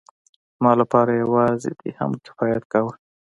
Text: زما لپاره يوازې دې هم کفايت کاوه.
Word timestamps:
زما 0.57 0.71
لپاره 0.81 1.11
يوازې 1.23 1.71
دې 1.79 1.89
هم 1.99 2.11
کفايت 2.25 2.63
کاوه. 2.71 2.93